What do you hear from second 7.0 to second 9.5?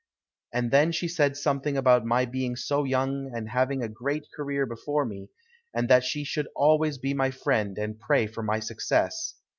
my friend and pray for my success.